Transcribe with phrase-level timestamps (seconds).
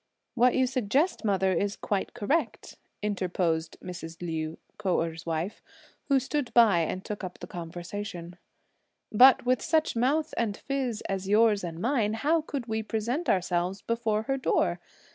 [0.33, 4.19] "What you suggest, mother, is quite correct," interposed Mrs.
[4.19, 5.61] Liu, Kou Erh's wife,
[6.05, 8.39] who stood by and took up the conversation,
[9.11, 13.83] "but with such mouth and phiz as yours and mine, how could we present ourselves
[13.83, 14.79] before her door?